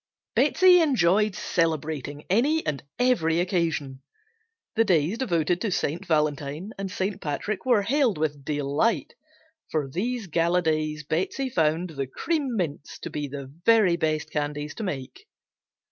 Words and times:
Betsey 0.35 0.81
enjoyed 0.81 1.35
celebrating 1.35 2.25
any 2.27 2.65
and 2.65 2.81
every 2.97 3.39
occasion. 3.39 4.01
The 4.75 4.83
days 4.83 5.19
devoted 5.19 5.61
to 5.61 5.69
St. 5.69 6.07
Valentine 6.07 6.71
and 6.79 6.89
St. 6.89 7.21
Patrick 7.21 7.67
were 7.67 7.83
hailed 7.83 8.17
with 8.17 8.43
delight. 8.43 9.13
For 9.69 9.87
these 9.87 10.25
gala 10.25 10.63
days 10.63 11.03
Betsey 11.03 11.51
found 11.51 11.91
the 11.91 12.07
"Cream 12.07 12.55
Mints" 12.55 12.97
to 12.97 13.11
be 13.11 13.27
the 13.27 13.53
very 13.63 13.95
best 13.95 14.31
candies 14.31 14.73
to 14.73 14.83
make. 14.83 15.27